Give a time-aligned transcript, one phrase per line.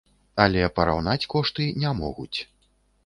[0.45, 2.39] Але параўнаць кошты не могуць.